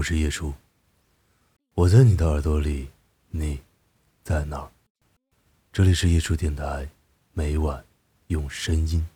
[0.00, 0.54] 我是叶初。
[1.74, 2.88] 我在你的耳朵里，
[3.28, 3.60] 你
[4.24, 4.70] 在哪儿？
[5.74, 6.88] 这里是叶初电台，
[7.34, 7.84] 每晚
[8.28, 9.06] 用声音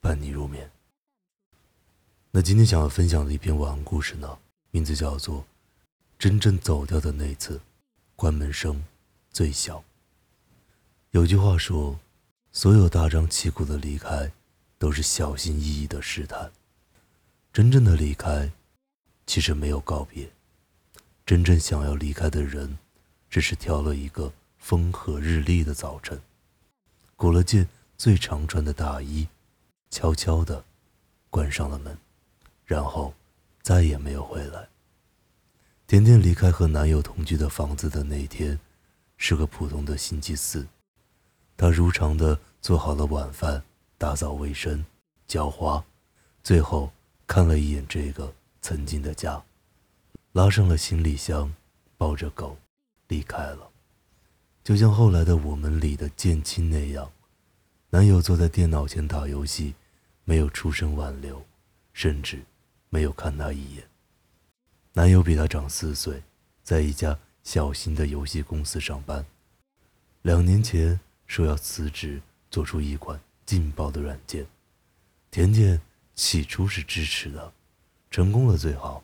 [0.00, 0.68] 伴你入眠。
[2.32, 4.36] 那今天想要分享的一篇晚安故事呢，
[4.72, 5.42] 名字叫做
[6.18, 7.60] 《真正走掉的那次，
[8.16, 8.82] 关门声
[9.30, 9.78] 最小》。
[11.12, 12.00] 有句话说，
[12.50, 14.32] 所有大张旗鼓的离开，
[14.78, 16.50] 都是小心翼翼的试探。
[17.52, 18.50] 真正的离开。
[19.26, 20.30] 其实没有告别，
[21.24, 22.78] 真正想要离开的人，
[23.30, 26.20] 只是挑了一个风和日丽的早晨，
[27.16, 29.26] 裹了件最常穿的大衣，
[29.90, 30.64] 悄悄地
[31.30, 31.96] 关上了门，
[32.64, 33.14] 然后
[33.62, 34.68] 再也没有回来。
[35.86, 38.58] 甜甜离开和男友同居的房子的那天，
[39.16, 40.66] 是个普通的星期四，
[41.56, 43.62] 她如常地做好了晚饭，
[43.96, 44.84] 打扫卫生，
[45.26, 45.84] 浇花，
[46.42, 46.90] 最后
[47.26, 48.32] 看了一眼这个。
[48.64, 49.44] 曾经的家，
[50.32, 51.54] 拉上了行李箱，
[51.98, 52.56] 抱着狗
[53.08, 53.70] 离开了。
[54.62, 57.12] 就像后来的我们里的建青那样，
[57.90, 59.74] 男友坐在电脑前打游戏，
[60.24, 61.44] 没有出声挽留，
[61.92, 62.42] 甚至
[62.88, 63.86] 没有看他一眼。
[64.94, 66.22] 男友比他长四岁，
[66.62, 69.26] 在一家小型的游戏公司上班。
[70.22, 72.18] 两年前说要辞职，
[72.50, 74.46] 做出一款劲爆的软件。
[75.30, 75.78] 甜甜
[76.14, 77.52] 起初是支持的。
[78.14, 79.02] 成功了最好，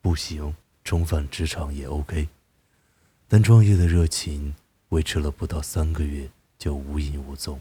[0.00, 2.28] 不行重返职场也 OK。
[3.26, 4.54] 但创业的热情
[4.90, 7.60] 维持了不到三个月就无影无踪。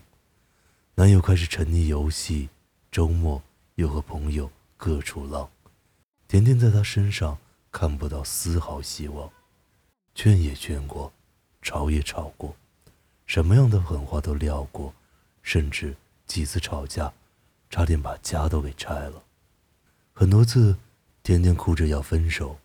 [0.94, 2.50] 男友开始沉溺游戏，
[2.92, 3.42] 周末
[3.74, 4.48] 又和朋友
[4.78, 5.50] 各处浪。
[6.28, 7.36] 甜甜在他身上
[7.72, 9.28] 看不到丝毫希望，
[10.14, 11.12] 劝也劝过，
[11.64, 12.56] 吵也吵过，
[13.26, 14.94] 什么样的狠话都撂过，
[15.42, 15.96] 甚至
[16.28, 17.12] 几次吵架，
[17.72, 19.24] 差点把家都给拆了。
[20.18, 20.78] 很多次，
[21.24, 22.58] 天天哭着要分手，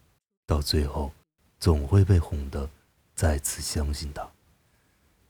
[0.47, 1.13] 到最后，
[1.59, 2.71] 总会被哄得
[3.17, 4.31] 再次相信他。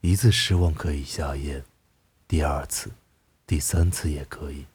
[0.03, 1.65] 一次失望可以下咽，
[2.29, 2.91] 第二次、
[3.47, 4.67] 第三次也可以，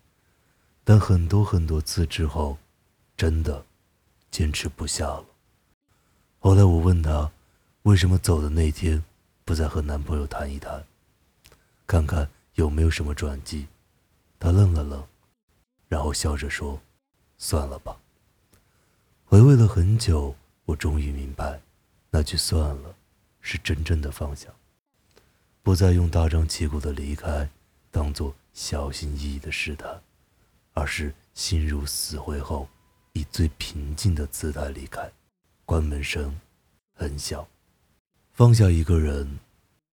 [0.84, 2.58] 但很多很多次之后，
[3.16, 3.64] 真的
[4.32, 5.26] 坚持不下了。
[6.40, 7.32] 后来我问她，
[7.84, 9.06] 为什么走的那天
[9.44, 10.84] 不再和男朋友谈一谈，
[11.86, 13.68] 看看有没有什么转机？
[14.40, 15.08] 她愣了愣，
[15.88, 16.82] 然后笑着说。
[17.38, 17.98] 算了吧。
[19.26, 20.36] 回味了很久，
[20.66, 21.62] 我终于明白，
[22.12, 22.96] 那句“算了”
[23.42, 24.50] 是真正的放下，
[25.62, 27.50] 不再用大张旗鼓的离开
[27.92, 30.02] 当做小心翼翼的试探，
[30.74, 32.70] 而是心如死灰后，
[33.14, 35.12] 以最平静的姿态离开。
[35.66, 36.40] 关门声
[36.94, 37.48] 很小，
[38.32, 39.40] 放下一个人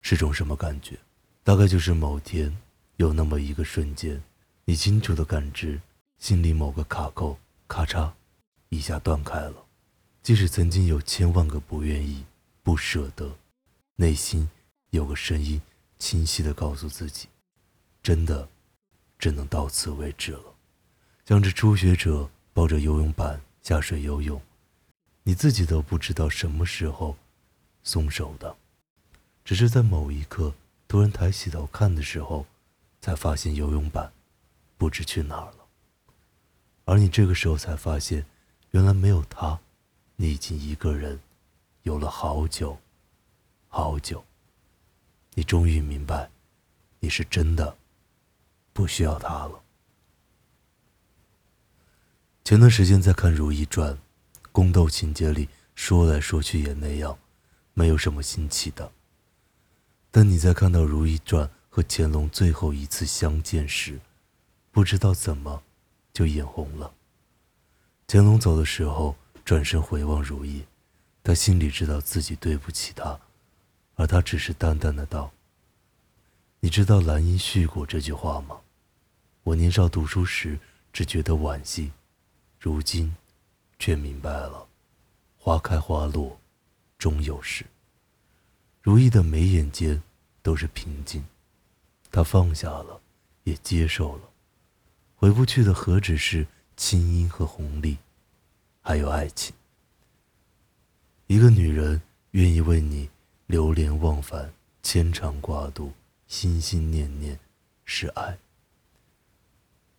[0.03, 0.99] 是种什么感觉？
[1.43, 2.57] 大概就是某天
[2.97, 4.23] 有那么一个瞬间，
[4.67, 5.81] 你清楚的感知。
[6.23, 8.13] 心里某个卡扣，咔嚓，
[8.69, 9.55] 一下断开了。
[10.23, 12.25] 即使曾经有千万个不愿意、
[12.63, 13.37] 不舍得，
[13.97, 14.49] 内心
[14.91, 15.61] 有个声音
[15.99, 17.27] 清晰的告诉自己：
[18.05, 18.49] 真的，
[19.19, 20.45] 只能到此为止了。
[21.27, 24.41] 像这初学者抱着游泳板下水游泳，
[25.25, 27.17] 你自己都不知道什么时候
[27.83, 28.57] 松手的，
[29.45, 30.55] 只是在某一刻
[30.87, 32.47] 突然抬起头看的时候，
[33.01, 34.13] 才发现游泳板
[34.79, 35.62] 不知去哪儿了。
[36.85, 38.27] 而你这个时候才发现，
[38.73, 39.59] 原来没有他，
[40.17, 41.21] 你已经一个人
[41.83, 42.79] 游了好久，
[43.69, 44.25] 好久。
[45.35, 46.31] 你终于明白，
[47.01, 47.77] 你是真的
[48.73, 49.63] 不需要他了。
[52.45, 53.95] 前段时间在看《如懿传》，
[54.51, 57.17] 宫斗情节里说来说去也那样，
[57.73, 58.93] 没有什么新奇的。
[60.11, 64.01] 但你在看到《如懿传》和乾隆最后一次相见时，
[64.71, 65.63] 不知道怎么。
[66.13, 66.93] 就眼红了。
[68.07, 70.65] 乾隆走的时候，转身回望如意，
[71.23, 73.19] 他心里知道自己对不起她，
[73.95, 75.33] 而他只是淡淡的道
[76.61, 78.61] ：“你知道‘兰因絮果’这句话吗？
[79.45, 80.59] 我年少读书时
[80.93, 81.91] 只觉得惋惜，
[82.61, 83.17] 如今
[83.79, 84.67] 却明白了，
[85.39, 86.39] 花开花落，
[86.99, 87.65] 终有时。”
[88.83, 90.03] 如意的眉眼间
[90.43, 91.25] 都是平静，
[92.11, 93.01] 她放下了，
[93.45, 94.32] 也接受了。
[95.23, 96.45] 回不去的何止是
[96.77, 97.97] 清音和红丽，
[98.81, 99.55] 还有爱情。
[101.29, 102.03] 一个女人
[102.33, 103.09] 愿意为你
[103.47, 104.53] 流连忘返、
[104.83, 105.93] 牵肠挂肚、
[106.27, 107.39] 心心念念，
[107.85, 108.37] 是爱；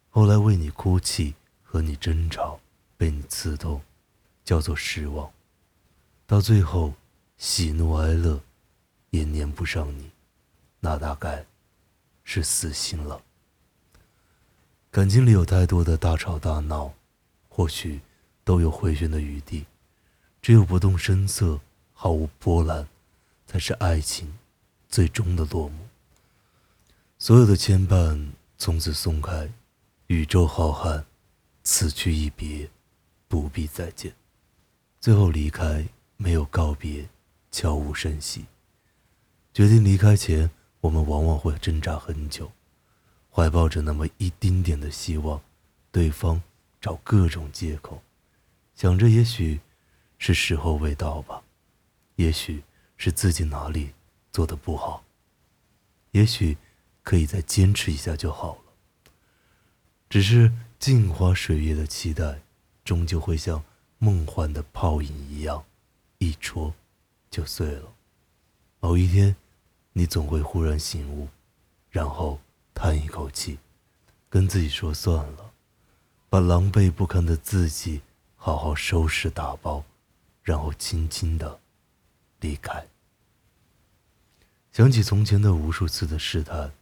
[0.10, 2.60] 后来为你哭泣、和你争吵、
[2.98, 3.82] 被你刺痛，
[4.44, 5.32] 叫做失望；
[6.28, 6.94] 到最后
[7.38, 8.42] 喜怒哀乐
[9.12, 10.12] 也粘不上你，
[10.82, 11.46] 那大概
[12.26, 13.24] 是死心了。
[14.94, 16.94] 感情里有太多的大吵大闹，
[17.50, 18.00] 或许
[18.44, 19.66] 都有回旋的余地，
[20.40, 21.60] 只有不动声色，
[21.94, 22.88] 毫无波澜，
[23.48, 24.32] 才是爱情
[24.88, 25.88] 最终的落幕。
[27.18, 29.50] 所有的牵绊从此松开，
[30.06, 31.04] 宇宙浩瀚，
[31.64, 32.70] 此去一别，
[33.28, 34.14] 不必再见。
[35.02, 35.88] 最后离开，
[36.18, 37.10] 没有告别，
[37.50, 38.46] 悄无声息。
[39.56, 40.52] 决定离开前，
[40.82, 42.52] 我们往往会挣扎很久，
[43.34, 45.42] 怀抱着那么一丁点的希望，
[45.92, 46.42] 对方
[46.80, 48.02] 找各种借口，
[48.76, 49.60] 想着也许
[50.18, 51.42] 是时候未到吧，
[52.18, 52.64] 也许
[52.98, 53.92] 是自己哪里
[54.32, 55.04] 做的不好，
[56.12, 56.58] 也许。
[57.06, 58.62] 可以再坚持一下就好了。
[60.10, 60.50] 只是
[60.80, 62.40] 镜花水月的期待，
[62.86, 63.62] 终究会像
[63.98, 65.66] 梦幻的泡影一样，
[66.20, 66.74] 一戳
[67.30, 67.94] 就碎了。
[68.80, 69.36] 某一天，
[69.92, 71.28] 你总会忽然醒悟，
[71.90, 72.40] 然后
[72.84, 73.58] 叹一口气，
[74.30, 75.54] 跟自己说算了，
[76.30, 78.02] 把狼狈不堪的自己
[78.36, 79.86] 好好收拾打包，
[80.42, 81.62] 然后轻轻的
[82.42, 82.86] 离开。
[84.74, 86.74] 想起从前的无数次的试探。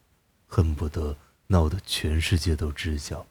[0.48, 1.16] 恨不得
[1.48, 3.28] 闹得全世界都知晓，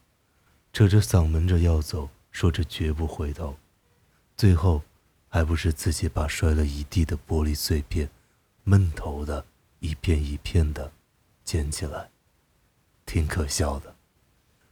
[0.73, 3.57] 扯着嗓门着要走，说着绝不回头，
[4.37, 4.81] 最后
[5.29, 8.09] 还不是自己把摔了一地的玻璃碎片，
[8.63, 9.45] 闷头的
[9.81, 10.93] 一片一片的
[11.45, 12.09] 捡起来，
[13.11, 13.97] 挺可笑的。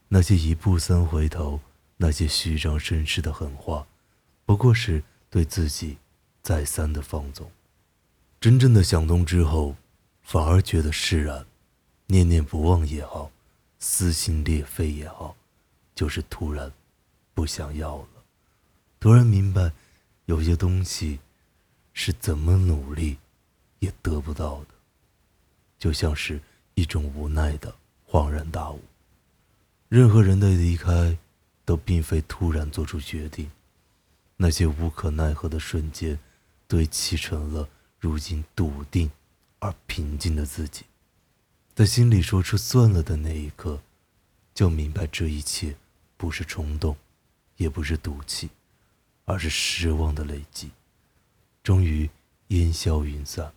[0.07, 1.59] 那些一步三回头，
[1.97, 3.85] 那些虚张声势的狠话，
[4.47, 5.99] 不过是对自己
[6.41, 7.51] 再三的放纵。
[8.41, 9.75] 真正的想通之后，
[10.23, 11.45] 反而觉得释然。
[12.07, 13.33] 念念不忘也好，
[13.81, 15.37] 撕心裂肺也好，
[15.97, 16.73] 就是突然
[17.35, 18.09] 不想要了。
[19.01, 19.73] 突然明白，
[20.27, 21.19] 有些东西
[21.93, 23.19] 是怎么努力
[23.81, 24.69] 也得不到的，
[25.77, 26.41] 就像是
[26.75, 27.75] 一种无奈的
[28.11, 28.81] 恍然大悟。
[29.89, 31.19] 任何人的离开，
[31.65, 33.51] 都并非突然做出决定，
[34.37, 36.19] 那些无可奈何的瞬间，
[36.67, 37.69] 堆砌成了
[37.99, 39.11] 如今笃定
[39.59, 40.85] 而平静的自己。
[41.75, 43.81] 在心里说出算了的那一刻，
[44.55, 45.77] 就明白这一切
[46.17, 46.97] 不是冲动，
[47.57, 48.51] 也不是赌气，
[49.27, 50.71] 而是失望的累积，
[51.63, 52.09] 终于
[52.49, 53.53] 烟消云散。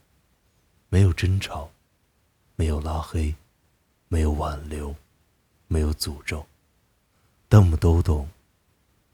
[0.90, 1.72] 没有争吵，
[2.56, 3.34] 没有拉黑，
[4.12, 4.94] 没有挽留，
[5.70, 6.46] 没有诅咒，
[7.48, 8.30] 但我们都懂，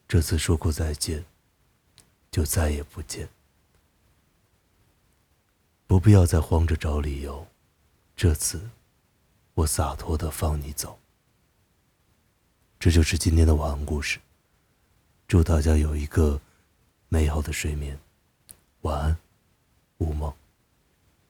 [0.08, 1.24] 这次说过再见，
[2.32, 3.30] 就再也不见。
[5.86, 7.46] 不必要再慌着找理由，
[8.16, 8.68] 这次。
[9.54, 10.98] 我洒脱的放你走，
[12.80, 14.20] 这就是今天的晚安故事。
[15.28, 16.42] 祝大家有一个
[17.08, 18.00] 美好的睡眠，
[18.82, 19.18] 晚安，
[20.00, 20.34] 无梦。